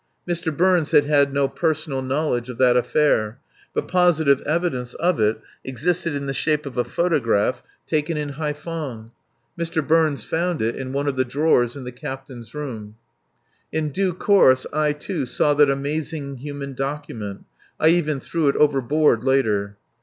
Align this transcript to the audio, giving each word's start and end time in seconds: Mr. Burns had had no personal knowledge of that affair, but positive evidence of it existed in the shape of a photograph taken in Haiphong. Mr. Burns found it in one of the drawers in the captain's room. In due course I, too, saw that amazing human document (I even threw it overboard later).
Mr. 0.27 0.51
Burns 0.57 0.89
had 0.89 1.05
had 1.05 1.31
no 1.31 1.47
personal 1.47 2.01
knowledge 2.01 2.49
of 2.49 2.57
that 2.57 2.75
affair, 2.75 3.37
but 3.71 3.87
positive 3.87 4.41
evidence 4.47 4.95
of 4.95 5.19
it 5.19 5.39
existed 5.63 6.15
in 6.15 6.25
the 6.25 6.33
shape 6.33 6.65
of 6.65 6.75
a 6.75 6.83
photograph 6.83 7.61
taken 7.85 8.17
in 8.17 8.29
Haiphong. 8.29 9.11
Mr. 9.59 9.87
Burns 9.87 10.23
found 10.23 10.59
it 10.59 10.75
in 10.75 10.91
one 10.91 11.05
of 11.07 11.17
the 11.17 11.23
drawers 11.23 11.75
in 11.75 11.83
the 11.83 11.91
captain's 11.91 12.55
room. 12.55 12.95
In 13.71 13.89
due 13.89 14.15
course 14.15 14.65
I, 14.73 14.93
too, 14.93 15.27
saw 15.27 15.53
that 15.53 15.69
amazing 15.69 16.37
human 16.37 16.73
document 16.73 17.45
(I 17.79 17.89
even 17.89 18.19
threw 18.19 18.47
it 18.47 18.55
overboard 18.55 19.23
later). 19.23 19.77